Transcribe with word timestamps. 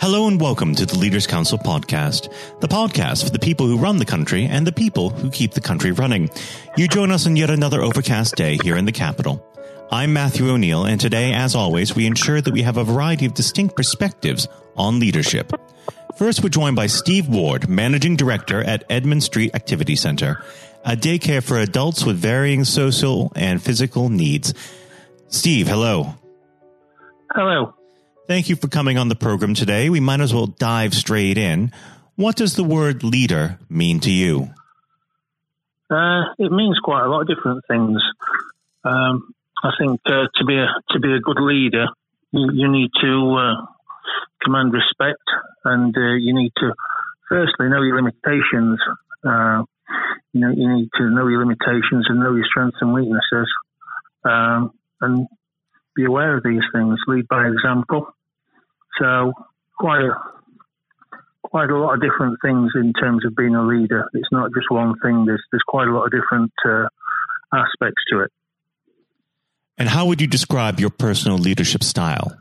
Hello 0.00 0.28
and 0.28 0.40
welcome 0.40 0.74
to 0.76 0.86
the 0.86 0.96
Leaders 0.96 1.26
Council 1.26 1.58
podcast, 1.58 2.32
the 2.60 2.68
podcast 2.68 3.22
for 3.22 3.28
the 3.28 3.38
people 3.38 3.66
who 3.66 3.76
run 3.76 3.98
the 3.98 4.06
country 4.06 4.46
and 4.46 4.66
the 4.66 4.72
people 4.72 5.10
who 5.10 5.30
keep 5.30 5.52
the 5.52 5.60
country 5.60 5.92
running. 5.92 6.30
You 6.74 6.88
join 6.88 7.10
us 7.10 7.26
on 7.26 7.36
yet 7.36 7.50
another 7.50 7.82
overcast 7.82 8.34
day 8.34 8.56
here 8.62 8.78
in 8.78 8.86
the 8.86 8.92
capital. 8.92 9.46
I'm 9.92 10.14
Matthew 10.14 10.48
O'Neill, 10.48 10.86
and 10.86 10.98
today, 10.98 11.34
as 11.34 11.54
always, 11.54 11.94
we 11.94 12.06
ensure 12.06 12.40
that 12.40 12.54
we 12.54 12.62
have 12.62 12.78
a 12.78 12.82
variety 12.82 13.26
of 13.26 13.34
distinct 13.34 13.76
perspectives 13.76 14.48
on 14.74 15.00
leadership. 15.00 15.52
First, 16.16 16.42
we're 16.42 16.48
joined 16.48 16.76
by 16.76 16.86
Steve 16.86 17.28
Ward, 17.28 17.68
Managing 17.68 18.16
Director 18.16 18.64
at 18.64 18.84
Edmund 18.88 19.22
Street 19.22 19.54
Activity 19.54 19.96
Center, 19.96 20.42
a 20.82 20.96
daycare 20.96 21.42
for 21.42 21.58
adults 21.58 22.06
with 22.06 22.16
varying 22.16 22.64
social 22.64 23.32
and 23.36 23.62
physical 23.62 24.08
needs. 24.08 24.54
Steve, 25.28 25.68
hello. 25.68 26.14
Hello. 27.34 27.74
Thank 28.30 28.48
you 28.48 28.54
for 28.54 28.68
coming 28.68 28.96
on 28.96 29.08
the 29.08 29.16
program 29.16 29.54
today. 29.54 29.90
We 29.90 29.98
might 29.98 30.20
as 30.20 30.32
well 30.32 30.46
dive 30.46 30.94
straight 30.94 31.36
in. 31.36 31.72
What 32.14 32.36
does 32.36 32.54
the 32.54 32.62
word 32.62 33.02
leader 33.02 33.58
mean 33.68 33.98
to 34.06 34.10
you? 34.12 34.50
Uh, 35.90 36.30
it 36.38 36.52
means 36.52 36.78
quite 36.78 37.02
a 37.02 37.08
lot 37.08 37.22
of 37.22 37.26
different 37.26 37.64
things. 37.66 38.00
Um, 38.84 39.34
I 39.64 39.70
think 39.80 40.00
uh, 40.06 40.28
to 40.32 40.44
be 40.46 40.54
a 40.54 40.68
to 40.90 41.00
be 41.00 41.12
a 41.12 41.18
good 41.18 41.40
leader, 41.40 41.86
you, 42.30 42.50
you 42.54 42.70
need 42.70 42.90
to 43.02 43.34
uh, 43.34 43.66
command 44.44 44.74
respect, 44.74 45.26
and 45.64 45.92
uh, 45.96 46.14
you 46.14 46.32
need 46.32 46.52
to 46.58 46.72
firstly 47.28 47.68
know 47.68 47.82
your 47.82 47.96
limitations. 47.96 48.78
Uh, 49.26 49.64
you 50.32 50.40
know, 50.40 50.50
you 50.56 50.72
need 50.72 50.88
to 50.98 51.10
know 51.10 51.26
your 51.26 51.40
limitations 51.40 52.06
and 52.08 52.20
know 52.20 52.36
your 52.36 52.46
strengths 52.48 52.78
and 52.80 52.94
weaknesses, 52.94 53.50
um, 54.22 54.70
and 55.00 55.26
be 55.96 56.04
aware 56.04 56.36
of 56.36 56.44
these 56.44 56.62
things. 56.72 56.96
Lead 57.08 57.26
by 57.26 57.48
example. 57.48 58.14
So 59.00 59.32
quite 59.78 60.02
a 60.02 60.14
quite 61.42 61.70
a 61.70 61.76
lot 61.76 61.94
of 61.94 62.00
different 62.00 62.38
things 62.44 62.70
in 62.76 62.92
terms 62.92 63.24
of 63.24 63.34
being 63.34 63.54
a 63.54 63.66
leader. 63.66 64.08
It's 64.14 64.28
not 64.30 64.50
just 64.54 64.70
one 64.70 64.94
thing. 65.02 65.24
There's 65.24 65.42
there's 65.50 65.64
quite 65.66 65.88
a 65.88 65.92
lot 65.92 66.04
of 66.04 66.12
different 66.12 66.52
uh, 66.64 66.86
aspects 67.52 68.02
to 68.12 68.20
it. 68.20 68.30
And 69.78 69.88
how 69.88 70.06
would 70.06 70.20
you 70.20 70.26
describe 70.26 70.78
your 70.78 70.90
personal 70.90 71.38
leadership 71.38 71.82
style? 71.82 72.36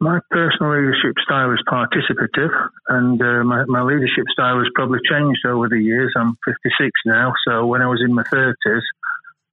My 0.00 0.20
personal 0.30 0.76
leadership 0.76 1.16
style 1.24 1.50
is 1.52 1.62
participative, 1.66 2.50
and 2.88 3.20
uh, 3.20 3.42
my, 3.44 3.64
my 3.66 3.82
leadership 3.82 4.26
style 4.30 4.58
has 4.58 4.68
probably 4.74 4.98
changed 5.10 5.46
over 5.46 5.68
the 5.68 5.80
years. 5.80 6.12
I'm 6.16 6.36
56 6.44 6.90
now, 7.06 7.32
so 7.48 7.66
when 7.66 7.80
I 7.80 7.86
was 7.86 8.02
in 8.04 8.14
my 8.14 8.22
30s, 8.24 8.82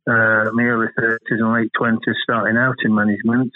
uh, 0.07 0.49
my 0.53 0.63
early 0.63 0.87
30s 0.97 1.17
and 1.29 1.53
late 1.53 1.71
20s, 1.79 1.99
starting 2.23 2.57
out 2.57 2.75
in 2.83 2.95
management, 2.95 3.51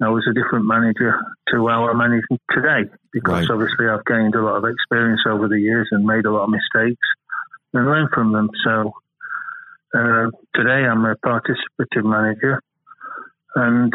I 0.00 0.08
was 0.08 0.26
a 0.28 0.34
different 0.34 0.66
manager 0.66 1.18
to 1.50 1.68
how 1.68 1.88
I'm 1.88 1.98
managing 1.98 2.38
today 2.50 2.90
because 3.12 3.48
right. 3.48 3.50
obviously 3.50 3.88
I've 3.88 4.04
gained 4.04 4.34
a 4.34 4.42
lot 4.42 4.56
of 4.56 4.64
experience 4.64 5.22
over 5.28 5.48
the 5.48 5.60
years 5.60 5.88
and 5.92 6.04
made 6.04 6.26
a 6.26 6.32
lot 6.32 6.44
of 6.44 6.50
mistakes 6.50 7.06
and 7.72 7.86
learned 7.86 8.10
from 8.12 8.32
them. 8.32 8.50
So 8.64 8.92
uh, 9.94 10.30
today 10.54 10.86
I'm 10.88 11.04
a 11.04 11.14
participative 11.16 12.04
manager 12.04 12.60
and 13.54 13.94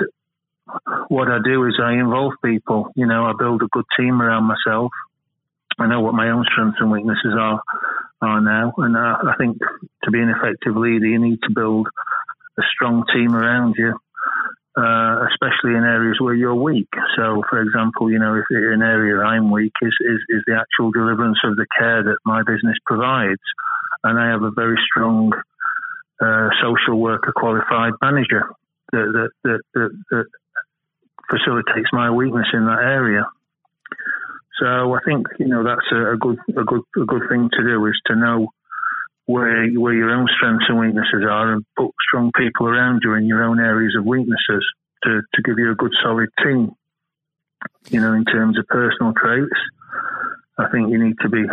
what 1.09 1.27
I 1.27 1.39
do 1.43 1.65
is 1.65 1.79
I 1.81 1.93
involve 1.93 2.33
people. 2.43 2.91
You 2.95 3.07
know, 3.07 3.25
I 3.25 3.33
build 3.37 3.61
a 3.61 3.67
good 3.71 3.85
team 3.97 4.21
around 4.21 4.43
myself. 4.43 4.91
I 5.77 5.87
know 5.87 6.01
what 6.01 6.13
my 6.13 6.29
own 6.29 6.45
strengths 6.51 6.77
and 6.79 6.91
weaknesses 6.91 7.33
are 7.37 7.61
are 8.21 8.41
now, 8.41 8.73
and 8.77 8.97
I, 8.97 9.15
I 9.31 9.35
think 9.37 9.57
to 10.03 10.11
be 10.11 10.19
an 10.19 10.29
effective 10.29 10.75
leader, 10.75 11.07
you 11.07 11.19
need 11.19 11.39
to 11.43 11.53
build 11.53 11.87
a 12.57 12.61
strong 12.75 13.05
team 13.13 13.35
around 13.35 13.75
you 13.77 13.97
uh, 14.79 15.27
especially 15.27 15.75
in 15.75 15.83
areas 15.83 16.17
where 16.21 16.33
you're 16.33 16.55
weak. 16.55 16.89
So, 17.17 17.41
for 17.49 17.61
example, 17.61 18.11
you 18.11 18.19
know, 18.19 18.35
if 18.35 18.45
an 18.49 18.81
area 18.81 19.19
I'm 19.19 19.51
weak 19.51 19.73
is, 19.81 19.95
is, 20.01 20.19
is 20.29 20.43
the 20.47 20.55
actual 20.55 20.91
deliverance 20.91 21.39
of 21.43 21.55
the 21.55 21.65
care 21.77 22.03
that 22.03 22.17
my 22.25 22.43
business 22.43 22.77
provides. 22.85 23.41
And 24.03 24.17
I 24.17 24.29
have 24.29 24.43
a 24.43 24.51
very 24.51 24.77
strong 24.85 25.33
uh, 26.21 26.49
social 26.61 26.99
worker 26.99 27.33
qualified 27.35 27.93
manager 28.01 28.43
that, 28.91 29.29
that, 29.43 29.59
that, 29.73 29.91
that 30.11 30.25
facilitates 31.29 31.89
my 31.91 32.11
weakness 32.11 32.47
in 32.53 32.65
that 32.65 32.79
area. 32.79 33.25
So 34.59 34.93
I 34.93 34.99
think 35.05 35.27
you 35.39 35.47
know 35.47 35.63
that's 35.63 35.87
a, 35.91 36.13
a, 36.13 36.17
good 36.17 36.37
a 36.49 36.63
good 36.63 36.81
a 37.01 37.05
good 37.05 37.23
thing 37.29 37.49
to 37.53 37.63
do 37.63 37.85
is 37.85 37.99
to 38.07 38.15
know 38.15 38.47
where 39.25 39.69
where 39.71 39.93
your 39.93 40.11
own 40.11 40.27
strengths 40.35 40.65
and 40.67 40.79
weaknesses 40.79 41.23
are, 41.23 41.53
and 41.53 41.65
put 41.77 41.91
strong 42.07 42.31
people 42.37 42.67
around 42.67 43.01
you 43.03 43.13
in 43.13 43.25
your 43.25 43.43
own 43.43 43.59
areas 43.59 43.95
of 43.97 44.05
weaknesses 44.05 44.65
to, 45.03 45.21
to 45.33 45.41
give 45.43 45.57
you 45.57 45.71
a 45.71 45.75
good 45.75 45.93
solid 46.03 46.29
team. 46.43 46.71
You 47.89 48.01
know, 48.01 48.13
in 48.13 48.25
terms 48.25 48.57
of 48.57 48.67
personal 48.67 49.13
traits, 49.13 49.59
I 50.57 50.69
think 50.71 50.89
you 50.89 51.03
need 51.03 51.15
to 51.21 51.29
be 51.29 51.43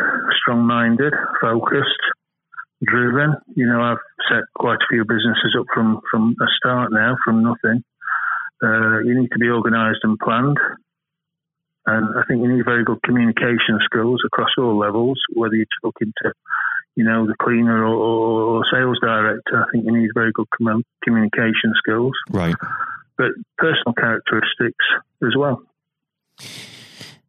strong 0.41 0.67
minded, 0.67 1.13
focused, 1.41 2.03
driven. 2.85 3.35
You 3.55 3.67
know, 3.67 3.81
I've 3.81 4.03
set 4.29 4.45
quite 4.55 4.79
a 4.79 4.89
few 4.89 5.05
businesses 5.05 5.57
up 5.59 5.67
from, 5.73 6.01
from 6.11 6.35
a 6.41 6.47
start 6.57 6.93
now, 6.93 7.17
from 7.25 7.43
nothing. 7.43 7.85
Uh, 8.63 9.01
you 9.01 9.21
need 9.21 9.31
to 9.33 9.39
be 9.39 9.49
organised 9.49 10.01
and 10.03 10.19
planned. 10.19 10.59
And 11.87 12.19
I 12.19 12.23
think 12.27 12.43
you 12.43 12.53
need 12.53 12.65
very 12.65 12.85
good 12.85 13.03
communication 13.03 13.79
skills 13.85 14.21
across 14.27 14.51
all 14.59 14.77
levels, 14.77 15.21
whether 15.35 15.55
you're 15.55 15.67
talking 15.83 16.13
to 16.23 16.33
you 16.97 17.05
know, 17.05 17.27
the 17.27 17.35
cleaner 17.41 17.85
or, 17.85 17.95
or, 17.95 18.65
sales 18.73 18.99
director. 19.01 19.63
I 19.63 19.71
think 19.71 19.85
you 19.85 19.97
need 19.97 20.11
very 20.15 20.33
good 20.33 20.47
com- 20.51 20.83
communication 21.05 21.75
skills. 21.77 22.13
Right. 22.31 22.55
But 23.19 23.33
personal 23.59 23.93
characteristics 23.95 24.85
as 25.23 25.37
well. 25.37 25.63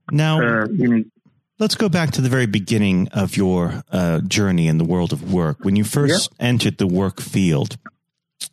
Now, 0.09 0.41
uh, 0.41 0.68
you 0.72 0.95
need. 0.95 1.12
Let's 1.59 1.75
go 1.75 1.89
back 1.89 2.12
to 2.12 2.22
the 2.22 2.29
very 2.29 2.45
beginning 2.45 3.09
of 3.09 3.35
your 3.35 3.84
uh, 3.91 4.22
journey 4.22 4.68
in 4.68 4.78
the 4.78 4.85
world 4.85 5.12
of 5.12 5.34
work. 5.34 5.66
When 5.66 5.75
you 5.75 5.84
first 5.84 6.29
yeah. 6.39 6.47
entered 6.47 6.78
the 6.78 6.88
work 6.88 7.19
field, 7.19 7.78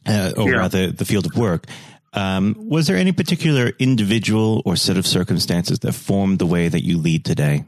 uh, 0.07 0.33
or 0.37 0.51
yeah. 0.51 0.57
rather 0.57 0.91
the 0.91 1.05
field 1.05 1.27
of 1.27 1.37
work, 1.37 1.67
um, 2.15 2.55
was 2.59 2.87
there 2.87 2.97
any 2.97 3.13
particular 3.13 3.73
individual 3.79 4.63
or 4.65 4.77
set 4.77 4.97
of 4.97 5.07
circumstances 5.07 5.81
that 5.81 5.93
formed 5.93 6.39
the 6.39 6.47
way 6.47 6.69
that 6.69 6.85
you 6.85 6.99
lead 6.99 7.25
today? 7.25 7.65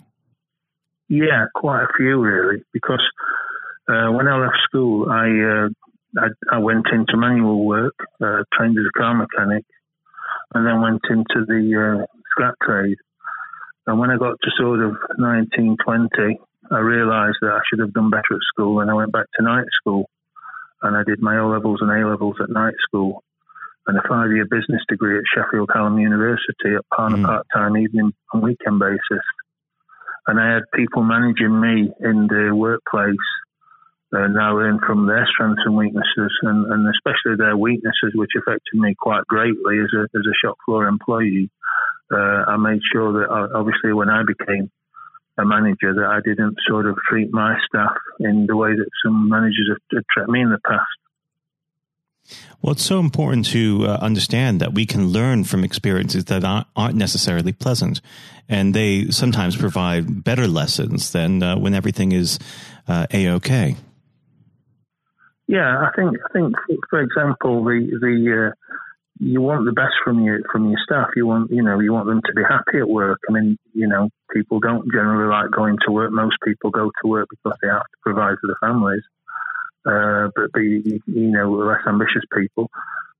Yeah, 1.08 1.46
quite 1.54 1.82
a 1.82 1.88
few 1.96 2.20
really, 2.20 2.62
because 2.72 3.02
uh, 3.88 4.10
when 4.10 4.26
I 4.26 4.38
left 4.38 4.56
school, 4.64 5.08
I, 5.10 5.26
uh, 5.26 5.68
I, 6.18 6.56
I 6.56 6.58
went 6.58 6.86
into 6.92 7.16
manual 7.16 7.64
work, 7.64 7.94
uh, 8.20 8.42
trained 8.56 8.78
as 8.78 8.86
a 8.88 8.98
car 8.98 9.14
mechanic, 9.14 9.64
and 10.54 10.66
then 10.66 10.80
went 10.80 11.02
into 11.10 11.44
the 11.46 12.02
uh, 12.02 12.06
scrap 12.30 12.54
trade. 12.64 12.98
And 13.86 14.00
when 14.00 14.10
I 14.10 14.16
got 14.16 14.36
to 14.42 14.50
sort 14.58 14.80
of 14.80 14.96
19, 15.18 15.76
20, 15.84 16.38
I 16.70 16.78
realised 16.78 17.38
that 17.42 17.52
I 17.52 17.60
should 17.68 17.78
have 17.78 17.92
done 17.92 18.10
better 18.10 18.34
at 18.34 18.40
school, 18.52 18.80
and 18.80 18.90
I 18.90 18.94
went 18.94 19.12
back 19.12 19.26
to 19.36 19.44
night 19.44 19.66
school, 19.80 20.10
and 20.82 20.96
I 20.96 21.02
did 21.04 21.20
my 21.20 21.38
O 21.38 21.48
levels 21.48 21.78
and 21.80 21.90
A 21.90 22.08
levels 22.08 22.36
at 22.42 22.50
night 22.50 22.74
school, 22.88 23.22
and 23.86 23.98
a 23.98 24.02
five-year 24.08 24.46
business 24.46 24.82
degree 24.88 25.18
at 25.18 25.24
Sheffield 25.34 25.70
Hallam 25.72 25.98
University 25.98 26.76
partner 26.94 27.18
mm. 27.18 27.24
part-time 27.24 27.76
evening 27.76 28.12
and 28.32 28.42
weekend 28.42 28.78
basis. 28.78 29.24
And 30.26 30.40
I 30.40 30.54
had 30.54 30.62
people 30.74 31.04
managing 31.04 31.60
me 31.60 31.92
in 32.00 32.26
the 32.26 32.54
workplace 32.54 33.16
uh, 34.14 34.28
I 34.40 34.50
learned 34.50 34.80
from 34.86 35.06
their 35.06 35.26
strengths 35.32 35.62
and 35.64 35.76
weaknesses, 35.76 36.32
and, 36.42 36.72
and, 36.72 36.86
especially 36.88 37.36
their 37.36 37.56
weaknesses, 37.56 38.14
which 38.14 38.30
affected 38.38 38.78
me 38.78 38.94
quite 38.98 39.26
greatly 39.26 39.78
as 39.80 39.90
a, 39.98 40.02
as 40.16 40.24
a 40.24 40.34
shop 40.40 40.56
floor 40.64 40.86
employee. 40.86 41.50
Uh, 42.12 42.46
I 42.46 42.56
made 42.56 42.80
sure 42.92 43.12
that 43.12 43.30
I, 43.30 43.42
uh, 43.42 43.48
obviously 43.58 43.92
when 43.92 44.08
I 44.08 44.22
became 44.22 44.70
a 45.38 45.44
manager 45.44 45.92
that 45.92 46.06
I 46.06 46.20
didn't 46.24 46.56
sort 46.68 46.86
of 46.86 46.96
treat 47.08 47.32
my 47.32 47.56
staff 47.66 47.96
in 48.20 48.46
the 48.46 48.56
way 48.56 48.70
that 48.70 48.88
some 49.04 49.28
managers 49.28 49.68
have, 49.68 49.82
have 49.92 50.04
treated 50.14 50.30
me 50.30 50.40
in 50.40 50.50
the 50.50 50.60
past. 50.64 50.86
Well, 52.62 52.72
it's 52.72 52.84
so 52.84 52.98
important 52.98 53.46
to 53.46 53.86
uh, 53.86 53.98
understand 54.00 54.60
that 54.60 54.74
we 54.74 54.86
can 54.86 55.08
learn 55.08 55.44
from 55.44 55.64
experiences 55.64 56.24
that 56.26 56.44
aren't, 56.44 56.96
necessarily 56.96 57.52
pleasant, 57.52 58.00
and 58.48 58.74
they 58.74 59.10
sometimes 59.10 59.56
provide 59.56 60.24
better 60.24 60.48
lessons 60.48 61.12
than 61.12 61.42
uh, 61.42 61.56
when 61.56 61.74
everything 61.74 62.12
is 62.12 62.38
uh, 62.88 63.06
a 63.12 63.28
okay. 63.28 63.76
Yeah, 65.46 65.78
I 65.78 65.90
think 65.94 66.16
I 66.28 66.32
think 66.32 66.54
for 66.90 67.00
example, 67.00 67.64
the 67.64 67.86
the 68.00 68.48
uh, 68.48 68.70
you 69.18 69.40
want 69.40 69.64
the 69.64 69.72
best 69.72 69.94
from 70.04 70.22
your 70.22 70.40
from 70.50 70.68
your 70.68 70.78
staff. 70.84 71.08
You 71.14 71.26
want 71.26 71.50
you 71.50 71.62
know 71.62 71.78
you 71.80 71.92
want 71.92 72.06
them 72.06 72.20
to 72.24 72.32
be 72.34 72.42
happy 72.42 72.78
at 72.78 72.88
work. 72.88 73.20
I 73.28 73.32
mean, 73.32 73.56
you 73.72 73.86
know, 73.86 74.08
people 74.32 74.60
don't 74.60 74.90
generally 74.92 75.28
like 75.28 75.50
going 75.50 75.76
to 75.86 75.92
work. 75.92 76.10
Most 76.12 76.36
people 76.44 76.70
go 76.70 76.90
to 76.90 77.08
work 77.08 77.28
because 77.30 77.56
they 77.62 77.68
have 77.68 77.82
to 77.82 77.98
provide 78.02 78.36
for 78.40 78.48
their 78.48 78.68
families. 78.68 79.02
Uh, 79.86 80.28
but 80.34 80.52
be, 80.52 81.00
you 81.06 81.30
know 81.30 81.50
less 81.52 81.80
ambitious 81.86 82.24
people, 82.36 82.70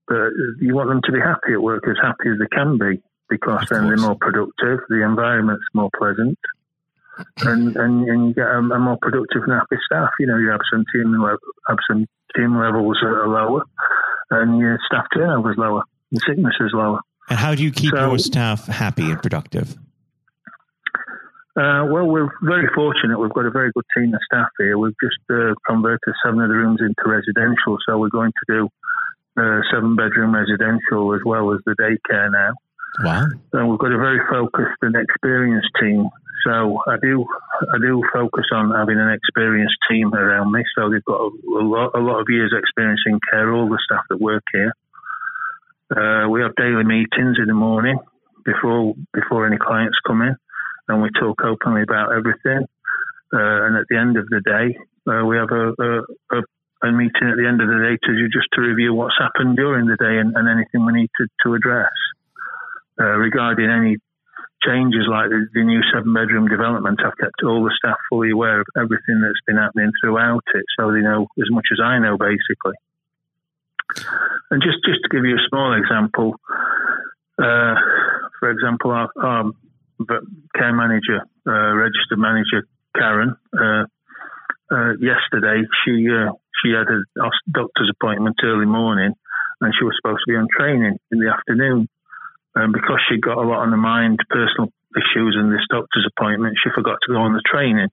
but 0.09 0.31
you 0.61 0.75
want 0.75 0.89
them 0.89 1.01
to 1.05 1.13
be 1.13 1.21
happy 1.21 1.53
at 1.53 1.63
work, 1.63 1.85
as 1.89 1.97
happy 2.03 2.31
as 2.31 2.39
they 2.41 2.49
can 2.51 2.77
be, 2.77 3.01
because 3.29 3.67
then 3.71 3.87
they're 3.87 3.97
more 3.97 4.17
productive. 4.17 4.81
The 4.89 5.05
environment's 5.05 5.65
more 5.75 5.91
pleasant 5.97 6.39
and, 7.41 7.77
and, 7.77 8.09
and 8.09 8.29
you 8.29 8.35
get 8.35 8.47
a, 8.47 8.59
a, 8.59 8.79
more 8.79 8.99
productive 9.01 9.43
and 9.45 9.53
happy 9.53 9.77
staff. 9.87 10.11
You 10.21 10.27
know, 10.27 10.39
your 10.39 10.55
absenteeism, 10.55 11.25
absenteeism 11.69 12.59
levels 12.59 12.99
are 13.03 13.29
lower 13.29 13.62
and 14.31 14.59
your 14.59 14.79
staff 14.87 15.07
turnover 15.15 15.53
is 15.53 15.59
lower 15.59 15.83
and 16.11 16.21
sickness 16.27 16.55
is 16.61 16.73
lower. 16.73 17.01
And 17.29 17.39
how 17.39 17.55
do 17.55 17.62
you 17.62 17.73
keep 17.73 17.93
so, 17.93 18.09
your 18.09 18.19
staff 18.19 18.67
happy 18.67 19.11
and 19.11 19.21
productive? 19.21 19.77
Uh, 21.56 21.88
well, 21.88 22.05
we're 22.05 22.29
very 22.43 22.69
fortunate. 22.75 23.19
We've 23.19 23.32
got 23.32 23.47
a 23.47 23.50
very 23.50 23.73
good 23.73 23.87
team 23.97 24.12
of 24.12 24.20
staff 24.31 24.49
here. 24.58 24.76
We've 24.76 24.97
just 25.03 25.17
uh, 25.31 25.55
converted 25.67 26.12
seven 26.23 26.43
of 26.43 26.49
the 26.49 26.55
rooms 26.55 26.81
into 26.85 27.00
residential, 27.08 27.79
so 27.88 27.97
we're 27.97 28.12
going 28.12 28.32
to 28.32 28.44
do 28.47 28.69
uh, 29.41 29.61
seven 29.73 29.97
bedroom 29.97 30.35
residential 30.35 31.14
as 31.14 31.23
well 31.25 31.55
as 31.55 31.61
the 31.64 31.75
daycare 31.81 32.31
now. 32.31 32.53
Wow! 33.03 33.25
And 33.55 33.70
we've 33.70 33.79
got 33.79 33.93
a 33.93 33.97
very 33.97 34.20
focused 34.29 34.76
and 34.82 34.97
experienced 34.97 35.70
team. 35.81 36.11
So 36.44 36.79
I 36.87 36.97
do, 37.00 37.25
I 37.73 37.79
do 37.81 38.05
focus 38.12 38.44
on 38.52 38.70
having 38.76 39.00
an 39.00 39.09
experienced 39.09 39.76
team 39.91 40.12
around 40.12 40.52
me. 40.52 40.62
So 40.76 40.91
they've 40.91 41.05
got 41.05 41.20
a, 41.20 41.31
a 41.59 41.64
lot, 41.64 41.93
a 41.94 42.00
lot 42.00 42.20
of 42.20 42.26
years' 42.29 42.52
experience 42.56 43.00
in 43.06 43.19
care. 43.32 43.50
All 43.50 43.69
the 43.69 43.81
staff 43.82 44.05
that 44.11 44.20
work 44.20 44.44
here. 44.52 44.75
Uh, 45.91 46.29
we 46.29 46.43
have 46.43 46.55
daily 46.56 46.85
meetings 46.85 47.38
in 47.41 47.47
the 47.47 47.55
morning 47.55 47.99
before 48.44 48.94
before 49.14 49.47
any 49.47 49.56
clients 49.56 49.97
come 50.06 50.20
in 50.20 50.37
and 50.88 51.03
we 51.03 51.11
talk 51.19 51.43
openly 51.43 51.83
about 51.83 52.12
everything. 52.12 52.67
Uh, 53.33 53.67
and 53.67 53.77
at 53.77 53.87
the 53.91 53.99
end 53.99 54.17
of 54.17 54.27
the 54.29 54.41
day, 54.41 54.79
uh, 55.11 55.25
we 55.25 55.37
have 55.37 55.50
a, 55.50 55.75
a, 55.83 56.43
a, 56.87 56.93
meeting 56.93 57.27
at 57.27 57.37
the 57.37 57.47
end 57.47 57.61
of 57.61 57.67
the 57.67 57.83
day 57.83 57.99
to 58.06 58.29
just 58.31 58.47
to 58.55 58.61
review 58.61 58.94
what's 58.94 59.19
happened 59.19 59.56
during 59.56 59.87
the 59.87 59.97
day 59.97 60.19
and, 60.19 60.37
and 60.37 60.49
anything 60.49 60.87
we 60.87 60.93
need 60.93 61.11
to, 61.19 61.27
to 61.43 61.55
address 61.55 61.91
uh, 63.00 63.19
regarding 63.19 63.69
any 63.69 63.97
changes 64.65 65.06
like 65.11 65.29
the, 65.31 65.47
the 65.55 65.62
new 65.62 65.81
seven 65.93 66.15
bedroom 66.15 66.49
development. 66.49 67.00
I've 67.05 67.19
kept 67.19 67.43
all 67.44 67.65
the 67.65 67.75
staff 67.77 67.99
fully 68.09 68.31
aware 68.31 68.61
of 68.61 68.67
everything 68.77 69.21
that's 69.21 69.43
been 69.47 69.59
happening 69.59 69.93
throughout 70.00 70.43
it, 70.55 70.65
so 70.79 70.93
they 70.93 71.00
know 71.00 71.27
as 71.38 71.50
much 71.50 71.67
as 71.73 71.79
I 71.83 71.99
know, 71.99 72.17
basically. 72.17 72.79
And 74.50 74.62
just 74.62 74.79
just 74.85 75.03
to 75.03 75.09
give 75.11 75.25
you 75.25 75.37
a 75.37 75.49
small 75.49 75.75
example, 75.75 76.35
uh, 77.38 77.75
for 78.38 78.50
example, 78.50 78.91
our, 78.91 79.11
our 79.23 79.53
care 80.55 80.75
manager, 80.75 81.23
uh, 81.47 81.75
registered 81.75 82.19
manager 82.19 82.67
Karen, 82.97 83.37
uh, 83.53 83.85
uh, 84.73 84.93
yesterday 84.99 85.63
she 85.85 86.09
uh, 86.09 86.33
she 86.63 86.73
had 86.73 86.89
a 86.89 87.05
doctor's 87.53 87.93
appointment 87.93 88.37
early 88.43 88.67
morning, 88.67 89.13
and 89.61 89.75
she 89.79 89.85
was 89.85 89.95
supposed 90.01 90.25
to 90.27 90.33
be 90.33 90.37
on 90.37 90.49
training 90.51 90.99
in 91.13 91.19
the 91.19 91.31
afternoon. 91.31 91.89
And 92.55 92.73
because 92.73 92.99
she 93.09 93.21
got 93.21 93.37
a 93.37 93.45
lot 93.47 93.69
on 93.69 93.71
her 93.71 93.77
mind, 93.77 94.19
personal 94.31 94.73
issues, 94.97 95.37
and 95.37 95.53
this 95.53 95.69
doctor's 95.69 96.09
appointment, 96.17 96.57
she 96.57 96.73
forgot 96.75 96.97
to 97.05 97.13
go 97.13 97.21
on 97.21 97.37
the 97.37 97.45
training. 97.45 97.93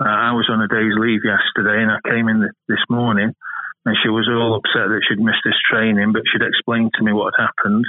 Uh, 0.00 0.08
I 0.08 0.32
was 0.32 0.48
on 0.48 0.64
a 0.64 0.68
day's 0.72 0.96
leave 0.96 1.20
yesterday, 1.20 1.84
and 1.84 1.92
I 1.92 2.00
came 2.08 2.28
in 2.32 2.40
the, 2.40 2.50
this 2.66 2.80
morning, 2.88 3.36
and 3.84 3.96
she 4.00 4.08
was 4.08 4.24
all 4.32 4.56
upset 4.56 4.88
that 4.88 5.04
she'd 5.04 5.20
missed 5.20 5.44
this 5.44 5.60
training, 5.68 6.16
but 6.16 6.24
she'd 6.32 6.40
explained 6.40 6.96
to 6.96 7.04
me 7.04 7.12
what 7.12 7.36
had 7.36 7.52
happened. 7.52 7.84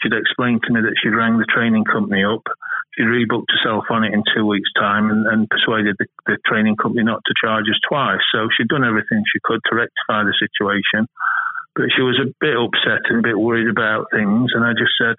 She'd 0.00 0.16
explained 0.16 0.64
to 0.64 0.72
me 0.72 0.80
that 0.80 0.96
she'd 0.96 1.14
rang 1.14 1.36
the 1.36 1.52
training 1.52 1.84
company 1.84 2.24
up 2.24 2.48
she 2.94 3.02
rebooked 3.02 3.48
herself 3.48 3.84
on 3.90 4.04
it 4.04 4.12
in 4.12 4.22
two 4.34 4.46
weeks' 4.46 4.72
time 4.78 5.10
and, 5.10 5.26
and 5.26 5.48
persuaded 5.48 5.96
the, 5.98 6.06
the, 6.26 6.36
training 6.46 6.76
company 6.76 7.04
not 7.04 7.22
to 7.24 7.34
charge 7.40 7.64
us 7.64 7.80
twice. 7.88 8.20
So 8.34 8.48
she'd 8.52 8.68
done 8.68 8.84
everything 8.84 9.22
she 9.32 9.40
could 9.42 9.60
to 9.70 9.76
rectify 9.76 10.24
the 10.24 10.36
situation, 10.36 11.08
but 11.74 11.88
she 11.96 12.02
was 12.02 12.20
a 12.20 12.28
bit 12.40 12.56
upset 12.56 13.08
and 13.08 13.20
a 13.20 13.22
bit 13.22 13.38
worried 13.38 13.68
about 13.68 14.12
things. 14.12 14.52
And 14.52 14.64
I 14.64 14.72
just 14.72 14.92
said, 15.00 15.16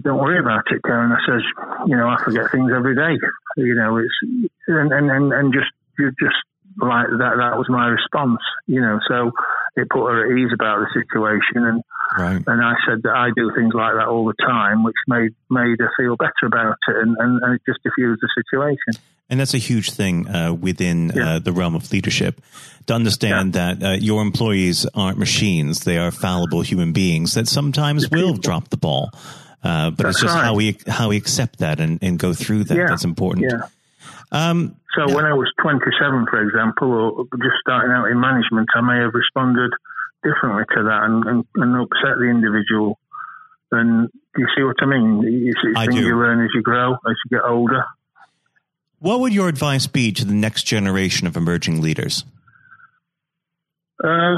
"Don't 0.00 0.18
worry 0.18 0.40
about 0.40 0.64
it, 0.72 0.80
Karen." 0.82 1.12
I 1.12 1.20
says, 1.26 1.42
"You 1.86 1.96
know, 1.96 2.08
I 2.08 2.16
forget 2.24 2.50
things 2.50 2.72
every 2.72 2.96
day. 2.96 3.20
You 3.56 3.74
know, 3.74 3.98
it's 3.98 4.48
and 4.66 4.92
and 4.92 5.10
and, 5.10 5.32
and 5.32 5.52
just 5.52 5.70
you 5.98 6.10
just 6.18 6.40
like 6.78 7.06
that. 7.18 7.34
That 7.38 7.58
was 7.58 7.66
my 7.68 7.86
response. 7.88 8.40
You 8.66 8.80
know, 8.80 8.98
so 9.08 9.32
it 9.76 9.88
put 9.90 10.10
her 10.10 10.30
at 10.30 10.38
ease 10.38 10.52
about 10.52 10.80
the 10.80 10.88
situation 10.92 11.66
and." 11.66 11.82
Right. 12.16 12.42
And 12.46 12.62
I 12.62 12.74
said 12.86 13.02
that 13.02 13.16
I 13.16 13.30
do 13.34 13.50
things 13.56 13.72
like 13.74 13.94
that 13.94 14.06
all 14.06 14.24
the 14.26 14.34
time, 14.46 14.84
which 14.84 14.94
made 15.08 15.34
made 15.50 15.80
her 15.80 15.90
feel 15.96 16.16
better 16.16 16.46
about 16.46 16.76
it 16.86 16.96
and, 16.96 17.16
and, 17.18 17.42
and 17.42 17.54
it 17.54 17.62
just 17.66 17.82
diffused 17.82 18.20
the 18.20 18.28
situation. 18.36 19.02
And 19.30 19.40
that's 19.40 19.54
a 19.54 19.58
huge 19.58 19.90
thing 19.90 20.28
uh, 20.28 20.52
within 20.52 21.10
uh, 21.10 21.14
yeah. 21.14 21.34
uh, 21.34 21.38
the 21.38 21.52
realm 21.52 21.74
of 21.74 21.90
leadership 21.90 22.40
to 22.86 22.94
understand 22.94 23.54
yeah. 23.54 23.74
that 23.74 23.86
uh, 23.86 23.92
your 23.92 24.20
employees 24.20 24.86
aren't 24.94 25.18
machines; 25.18 25.80
they 25.84 25.96
are 25.96 26.10
fallible 26.10 26.60
human 26.60 26.92
beings 26.92 27.34
that 27.34 27.48
sometimes 27.48 28.10
will 28.10 28.34
drop 28.34 28.68
the 28.68 28.76
ball. 28.76 29.10
Uh, 29.62 29.90
but 29.90 30.04
that's 30.04 30.16
it's 30.16 30.22
just 30.22 30.34
right. 30.34 30.44
how 30.44 30.54
we 30.54 30.76
how 30.86 31.08
we 31.08 31.16
accept 31.16 31.60
that 31.60 31.80
and, 31.80 31.98
and 32.02 32.18
go 32.18 32.34
through 32.34 32.64
that. 32.64 32.76
Yeah. 32.76 32.86
That's 32.88 33.04
important. 33.04 33.50
Yeah. 33.50 33.66
Um, 34.30 34.76
so 34.96 35.14
when 35.14 35.24
I 35.24 35.34
was 35.34 35.50
27, 35.62 36.26
for 36.30 36.40
example, 36.42 36.92
or 36.92 37.24
just 37.38 37.58
starting 37.60 37.90
out 37.90 38.06
in 38.10 38.20
management, 38.20 38.68
I 38.74 38.80
may 38.80 39.00
have 39.02 39.14
responded 39.14 39.70
differently 40.22 40.64
to 40.76 40.82
that 40.84 41.00
and, 41.04 41.24
and, 41.24 41.44
and 41.56 41.76
upset 41.76 42.18
the 42.18 42.30
individual. 42.30 42.98
And 43.70 44.08
do 44.08 44.40
you 44.40 44.48
see 44.56 44.62
what 44.62 44.76
I 44.80 44.86
mean? 44.86 45.22
It's, 45.48 45.58
it's 45.62 45.76
I 45.76 45.86
things 45.86 46.00
do. 46.00 46.06
you 46.06 46.16
learn 46.16 46.42
as 46.44 46.50
you 46.54 46.62
grow, 46.62 46.92
as 46.92 47.16
you 47.24 47.38
get 47.38 47.44
older. 47.44 47.84
What 49.00 49.20
would 49.20 49.34
your 49.34 49.48
advice 49.48 49.86
be 49.86 50.12
to 50.12 50.24
the 50.24 50.34
next 50.34 50.62
generation 50.64 51.26
of 51.26 51.36
emerging 51.36 51.82
leaders? 51.82 52.24
Uh, 54.02 54.34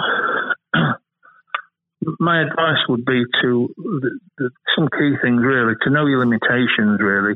my 2.21 2.43
advice 2.43 2.83
would 2.89 3.05
be 3.05 3.25
to 3.43 3.69
the, 3.77 4.19
the, 4.39 4.51
some 4.77 4.89
key 4.89 5.15
things 5.23 5.43
really 5.43 5.75
to 5.83 5.91
know 5.91 6.07
your 6.07 6.21
limitations 6.21 7.01
really 7.01 7.35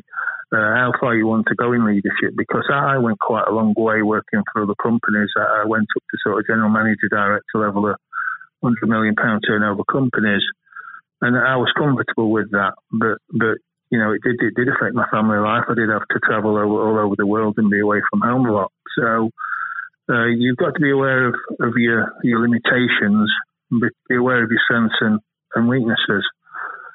uh, 0.52 0.75
how 0.75 0.93
far 0.99 1.14
you 1.14 1.26
want 1.26 1.46
to 1.46 1.55
go 1.55 1.72
in 1.72 1.87
leadership 1.87 2.34
because 2.37 2.67
I 2.72 2.99
went 2.99 3.19
quite 3.20 3.46
a 3.49 3.52
long 3.52 3.75
way 3.76 4.02
working 4.02 4.43
for 4.52 4.62
other 4.62 4.75
companies 4.82 5.31
I 5.37 5.64
went 5.67 5.87
up 5.96 6.02
to 6.11 6.19
sort 6.22 6.38
of 6.38 6.46
general 6.46 6.70
manager 6.70 7.08
director 7.08 7.58
level 7.58 7.88
of 7.88 7.96
hundred 8.62 8.88
million 8.88 9.14
pound 9.14 9.43
turnover 9.46 9.84
companies, 9.84 10.43
and 11.20 11.37
I 11.37 11.56
was 11.56 11.72
comfortable 11.76 12.31
with 12.31 12.50
that. 12.52 12.72
But 12.93 13.19
but 13.32 13.58
you 13.90 13.99
know, 13.99 14.12
it 14.12 14.22
did 14.22 14.37
it 14.40 14.55
did 14.55 14.69
affect 14.69 14.94
my 14.94 15.06
family 15.11 15.38
life. 15.38 15.64
I 15.69 15.75
did 15.75 15.88
have 15.88 16.06
to 16.11 16.20
travel 16.20 16.56
over, 16.56 16.76
all 16.88 16.99
over 16.99 17.14
the 17.17 17.26
world 17.26 17.55
and 17.58 17.70
be 17.70 17.81
away 17.81 18.00
from 18.11 18.20
home 18.20 18.46
a 18.46 18.52
lot. 18.52 18.72
So 18.99 19.31
uh, 20.08 20.26
you've 20.26 20.56
got 20.58 20.75
to 20.75 20.81
be 20.81 20.90
aware 20.90 21.28
of, 21.28 21.34
of 21.61 21.72
your 21.76 22.12
your 22.22 22.40
limitations, 22.40 23.31
be 23.70 24.17
aware 24.17 24.43
of 24.43 24.50
your 24.50 24.61
strengths 24.64 24.96
and, 25.00 25.20
and 25.55 25.69
weaknesses. 25.69 26.25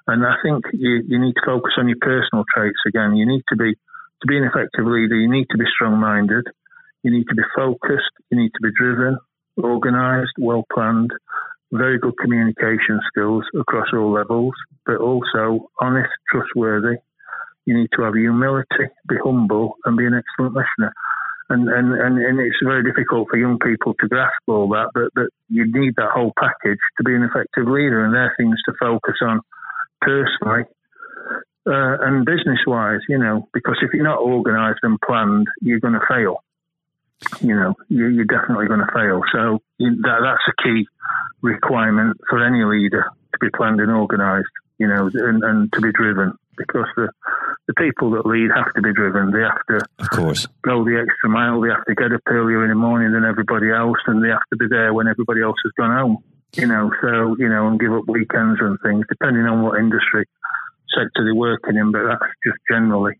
And 0.07 0.25
I 0.25 0.35
think 0.43 0.65
you, 0.73 1.01
you 1.07 1.19
need 1.19 1.33
to 1.33 1.45
focus 1.45 1.73
on 1.77 1.87
your 1.87 1.97
personal 1.99 2.45
traits 2.53 2.79
again. 2.87 3.15
You 3.15 3.25
need 3.25 3.43
to 3.49 3.55
be 3.55 3.73
to 4.21 4.27
be 4.27 4.37
an 4.37 4.43
effective 4.43 4.85
leader. 4.85 5.15
You 5.15 5.29
need 5.29 5.47
to 5.51 5.57
be 5.57 5.65
strong 5.75 5.99
minded. 5.99 6.45
You 7.03 7.11
need 7.11 7.25
to 7.29 7.35
be 7.35 7.43
focused. 7.55 8.13
You 8.29 8.39
need 8.39 8.49
to 8.49 8.61
be 8.61 8.69
driven, 8.77 9.17
organised, 9.61 10.33
well 10.39 10.63
planned, 10.73 11.11
very 11.71 11.99
good 11.99 12.13
communication 12.21 12.99
skills 13.07 13.43
across 13.59 13.87
all 13.93 14.11
levels, 14.11 14.53
but 14.85 14.97
also 14.97 15.69
honest, 15.81 16.09
trustworthy. 16.31 16.97
You 17.65 17.77
need 17.77 17.89
to 17.95 18.03
have 18.03 18.13
humility, 18.13 18.93
be 19.09 19.15
humble, 19.23 19.75
and 19.85 19.97
be 19.97 20.05
an 20.05 20.13
excellent 20.13 20.55
listener. 20.55 20.93
And, 21.49 21.69
and, 21.69 21.93
and, 21.93 22.17
and 22.17 22.39
it's 22.39 22.57
very 22.63 22.83
difficult 22.83 23.27
for 23.29 23.37
young 23.37 23.59
people 23.59 23.93
to 23.99 24.07
grasp 24.07 24.33
all 24.47 24.67
that, 24.69 24.89
but, 24.95 25.09
but 25.13 25.27
you 25.47 25.65
need 25.65 25.93
that 25.97 26.09
whole 26.11 26.33
package 26.39 26.79
to 26.97 27.03
be 27.03 27.13
an 27.13 27.21
effective 27.21 27.67
leader, 27.67 28.03
and 28.03 28.13
there 28.13 28.23
are 28.23 28.35
things 28.35 28.57
to 28.65 28.73
focus 28.79 29.15
on 29.21 29.41
personally 30.01 30.63
uh, 31.67 31.97
and 32.01 32.25
business 32.25 32.59
wise, 32.65 33.01
you 33.07 33.19
know, 33.19 33.47
because 33.53 33.77
if 33.81 33.93
you're 33.93 34.03
not 34.03 34.19
organised 34.19 34.79
and 34.81 34.99
planned, 35.01 35.47
you're 35.61 35.79
going 35.79 35.93
to 35.93 36.05
fail 36.09 36.41
you 37.41 37.55
know, 37.55 37.73
you, 37.89 38.21
are 38.21 38.25
definitely 38.25 38.67
going 38.67 38.81
to 38.81 38.91
fail. 38.93 39.21
So 39.31 39.59
that, 39.79 40.19
that's 40.21 40.43
a 40.47 40.63
key 40.63 40.87
requirement 41.41 42.17
for 42.29 42.45
any 42.45 42.63
leader 42.63 43.05
to 43.33 43.39
be 43.39 43.49
planned 43.55 43.79
and 43.79 43.91
organised, 43.91 44.49
you 44.77 44.87
know, 44.87 45.09
and, 45.13 45.43
and, 45.43 45.73
to 45.73 45.81
be 45.81 45.91
driven 45.91 46.33
because 46.57 46.87
the 46.95 47.09
the 47.67 47.73
people 47.73 48.11
that 48.11 48.25
lead 48.25 48.49
have 48.55 48.71
to 48.73 48.81
be 48.81 48.93
driven. 48.93 49.31
They 49.31 49.41
have 49.41 49.65
to, 49.69 49.85
of 49.99 50.09
course, 50.09 50.47
go 50.63 50.83
the 50.83 51.01
extra 51.01 51.29
mile. 51.29 51.61
They 51.61 51.69
have 51.69 51.85
to 51.85 51.95
get 51.95 52.13
up 52.13 52.21
earlier 52.27 52.63
in 52.63 52.69
the 52.69 52.75
morning 52.75 53.11
than 53.11 53.23
everybody 53.23 53.71
else, 53.71 53.97
and 54.05 54.23
they 54.23 54.29
have 54.29 54.45
to 54.51 54.57
be 54.57 54.67
there 54.69 54.93
when 54.93 55.07
everybody 55.07 55.41
else 55.41 55.57
has 55.63 55.71
gone 55.77 55.97
home. 55.97 56.17
You 56.55 56.67
know, 56.67 56.91
so 57.01 57.35
you 57.39 57.49
know, 57.49 57.67
and 57.67 57.79
give 57.79 57.91
up 57.91 58.07
weekends 58.07 58.59
and 58.61 58.77
things, 58.83 59.05
depending 59.09 59.45
on 59.45 59.63
what 59.63 59.79
industry 59.79 60.25
sector 60.93 61.25
they're 61.25 61.35
working 61.35 61.75
in. 61.75 61.91
But 61.91 62.07
that's 62.07 62.31
just 62.45 62.57
generally. 62.69 63.13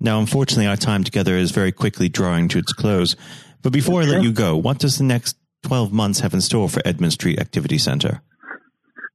Now, 0.00 0.18
unfortunately, 0.18 0.66
our 0.66 0.76
time 0.76 1.04
together 1.04 1.36
is 1.36 1.50
very 1.50 1.72
quickly 1.72 2.08
drawing 2.08 2.48
to 2.48 2.58
its 2.58 2.72
close. 2.72 3.16
But 3.62 3.72
before 3.72 4.00
I 4.00 4.06
let 4.06 4.22
you 4.22 4.32
go, 4.32 4.56
what 4.56 4.78
does 4.78 4.96
the 4.96 5.04
next 5.04 5.36
12 5.64 5.92
months 5.92 6.20
have 6.20 6.32
in 6.32 6.40
store 6.40 6.70
for 6.70 6.80
Edmund 6.86 7.12
Street 7.12 7.38
Activity 7.38 7.76
Centre? 7.76 8.22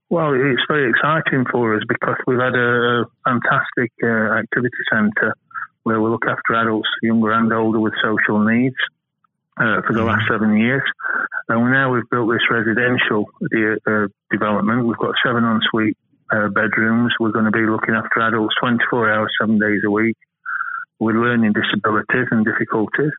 Well, 0.09 0.33
it's 0.33 0.61
very 0.67 0.89
exciting 0.89 1.45
for 1.51 1.75
us 1.75 1.83
because 1.87 2.17
we've 2.27 2.39
had 2.39 2.55
a 2.55 3.05
fantastic 3.25 3.91
uh, 4.03 4.37
activity 4.37 4.77
centre 4.91 5.33
where 5.83 5.99
we 5.99 6.09
look 6.09 6.25
after 6.27 6.55
adults, 6.55 6.89
younger 7.01 7.31
and 7.31 7.51
older, 7.51 7.79
with 7.79 7.93
social 8.03 8.39
needs 8.45 8.75
uh, 9.57 9.81
for 9.81 9.93
the 9.93 9.99
mm-hmm. 9.99 10.09
last 10.09 10.25
seven 10.29 10.57
years. 10.57 10.83
And 11.49 11.71
now 11.71 11.93
we've 11.93 12.09
built 12.09 12.29
this 12.29 12.45
residential 12.49 13.25
uh, 13.41 14.07
development. 14.31 14.85
We've 14.85 14.97
got 14.97 15.15
seven 15.25 15.43
ensuite 15.43 15.97
uh, 16.31 16.49
bedrooms. 16.49 17.13
We're 17.19 17.31
going 17.31 17.45
to 17.45 17.51
be 17.51 17.65
looking 17.65 17.95
after 17.95 18.21
adults 18.21 18.55
24 18.61 19.11
hours, 19.11 19.31
seven 19.39 19.59
days 19.59 19.81
a 19.85 19.91
week 19.91 20.17
with 20.99 21.15
learning 21.15 21.53
disabilities 21.53 22.27
and 22.31 22.45
difficulties. 22.45 23.11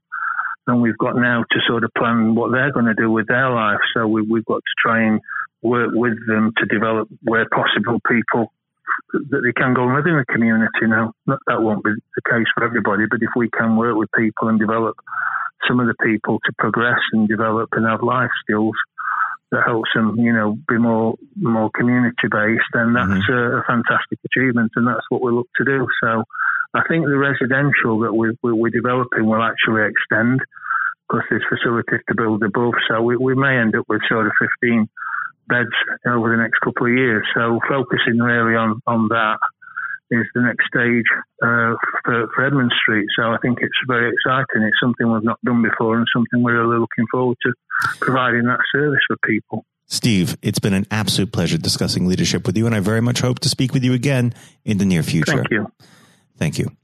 And 0.67 0.83
we've 0.83 0.99
got 0.99 1.15
now 1.17 1.45
to 1.49 1.59
sort 1.69 1.85
of 1.85 1.91
plan 1.97 2.35
what 2.35 2.51
they're 2.51 2.73
going 2.73 2.87
to 2.87 2.95
do 2.95 3.11
with 3.11 3.29
their 3.29 3.51
life. 3.51 3.79
So 3.95 4.07
we, 4.07 4.23
have 4.23 4.45
got 4.45 4.57
to 4.57 4.75
try 4.83 5.07
and 5.07 5.21
work 5.67 5.91
with 5.93 6.17
them 6.27 6.53
to 6.59 6.67
develop 6.67 7.09
where 7.23 7.47
possible 7.49 7.99
people 8.07 8.53
that 9.13 9.43
they 9.45 9.53
can 9.53 9.75
go 9.75 9.85
and 9.85 9.97
live 9.97 10.07
in 10.07 10.17
the 10.17 10.25
community 10.33 10.87
now. 10.87 11.13
That 11.27 11.63
won't 11.63 11.85
be 11.85 11.91
the 11.91 12.23
case 12.31 12.47
for 12.55 12.65
everybody, 12.65 13.05
but 13.11 13.23
if 13.23 13.31
we 13.37 13.51
can 13.51 13.77
work 13.77 13.97
with 13.97 14.09
people 14.17 14.49
and 14.49 14.59
develop 14.59 14.97
some 15.69 15.81
of 15.81 15.87
the 15.87 15.99
people 16.03 16.39
to 16.45 16.53
progress 16.59 17.01
and 17.13 17.29
develop 17.29 17.71
and 17.73 17.87
have 17.87 18.03
life 18.03 18.31
skills 18.43 18.75
that 19.51 19.63
helps 19.65 19.91
them, 19.95 20.17
you 20.19 20.33
know, 20.33 20.59
be 20.69 20.79
more 20.79 21.15
more 21.37 21.71
community 21.75 22.29
based, 22.31 22.67
then 22.73 22.95
that's 22.95 23.27
mm-hmm. 23.27 23.33
a, 23.33 23.59
a, 23.59 23.65
fantastic 23.67 24.19
achievement, 24.27 24.73
and 24.75 24.87
that's 24.87 25.07
what 25.09 25.23
we 25.23 25.31
look 25.31 25.49
to 25.57 25.65
do. 25.65 25.87
So, 26.03 26.25
I 26.75 26.83
think 26.89 27.07
the 27.07 27.17
residential 27.17 28.01
that 28.01 28.13
we, 28.13 28.37
we, 28.43 28.53
we're 28.53 28.71
developing 28.71 29.27
will 29.27 29.43
actually 29.43 29.87
extend 29.87 30.41
because 31.09 31.25
there's 31.31 31.47
facilities 31.49 32.01
to 32.09 32.15
build 32.15 32.43
above. 32.43 32.75
So 32.89 33.01
we, 33.01 33.17
we 33.17 33.35
may 33.35 33.57
end 33.57 33.77
up 33.77 33.87
with 33.89 34.03
sort 34.09 34.27
of 34.27 34.33
15 34.61 34.89
beds 35.49 35.75
over 36.07 36.31
the 36.31 36.43
next 36.43 36.59
couple 36.61 36.87
of 36.87 36.93
years. 36.93 37.27
So 37.35 37.61
focusing 37.69 38.19
really 38.19 38.57
on, 38.57 38.81
on 38.87 39.09
that 39.09 39.39
is 40.11 40.27
the 40.35 40.43
next 40.43 40.67
stage 40.67 41.05
uh, 41.43 41.75
for, 42.05 42.29
for 42.35 42.45
Edmund 42.45 42.73
Street. 42.81 43.07
So 43.19 43.33
I 43.33 43.39
think 43.43 43.59
it's 43.61 43.77
very 43.89 44.13
exciting. 44.13 44.63
It's 44.63 44.79
something 44.81 45.11
we've 45.11 45.25
not 45.25 45.41
done 45.45 45.63
before 45.63 45.97
and 45.97 46.07
something 46.15 46.43
we're 46.43 46.63
really 46.63 46.79
looking 46.79 47.07
forward 47.11 47.37
to 47.43 47.53
providing 48.01 48.45
that 48.45 48.61
service 48.73 49.01
for 49.07 49.17
people. 49.25 49.65
Steve, 49.89 50.37
it's 50.43 50.59
been 50.59 50.75
an 50.75 50.87
absolute 50.91 51.33
pleasure 51.33 51.59
discussing 51.59 52.07
leadership 52.07 52.47
with 52.47 52.57
you, 52.57 52.67
and 52.67 52.75
I 52.75 52.81
very 52.81 53.01
much 53.01 53.21
hope 53.21 53.39
to 53.41 53.49
speak 53.49 53.73
with 53.73 53.85
you 53.85 53.93
again 53.93 54.35
in 54.65 54.79
the 54.79 54.85
near 54.85 55.03
future. 55.03 55.33
Thank 55.33 55.51
you. 55.51 55.73
Thank 56.39 56.59
you. 56.59 56.77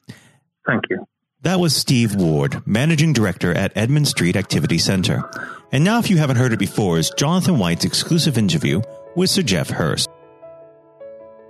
Thank 0.67 0.85
you. 0.89 1.05
That 1.43 1.59
was 1.59 1.75
Steve 1.75 2.15
Ward, 2.15 2.65
Managing 2.69 3.13
Director 3.13 3.53
at 3.53 3.73
Edmund 3.77 4.07
Street 4.07 4.37
Activity 4.37 4.79
Center. 4.79 5.29
And 5.73 5.83
now, 5.83 5.99
if 5.99 6.09
you 6.09 6.17
haven't 6.17 6.37
heard 6.37 6.53
it 6.53 6.59
before, 6.61 6.99
is 6.99 7.11
Jonathan 7.19 7.59
White's 7.59 7.85
exclusive 7.85 8.39
interview 8.39 8.81
with 9.17 9.29
Sir 9.29 9.43
Geoff 9.43 9.69
Hurst. 9.71 10.09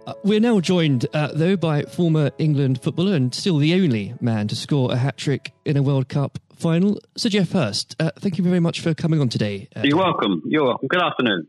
Uh, 0.07 0.15
we're 0.25 0.41
now 0.41 0.61
joined, 0.61 1.07
uh, 1.13 1.29
though, 1.35 1.57
by 1.57 1.83
former 1.83 2.31
England 2.39 2.83
footballer 2.83 3.15
and 3.15 3.35
still 3.35 3.59
the 3.59 3.75
only 3.75 4.15
man 4.19 4.49
to 4.49 4.57
score 4.57 4.91
a 4.93 4.97
hat 4.97 5.19
trick 5.19 5.53
in 5.67 5.77
a 5.77 5.83
World 5.83 6.09
Cup 6.09 6.39
final, 6.57 6.99
Sir 7.19 7.29
Geoff 7.29 7.53
Hurst. 7.53 7.95
Uh, 8.01 8.13
thank 8.17 8.39
you 8.39 8.45
very 8.45 8.61
much 8.61 8.81
for 8.81 8.95
coming 8.95 9.21
on 9.21 9.29
today. 9.29 9.69
Uh, 9.77 9.83
You're 9.85 9.99
welcome. 9.99 10.43
You're 10.47 10.65
welcome. 10.65 10.89
Good 10.89 11.03
afternoon. 11.03 11.49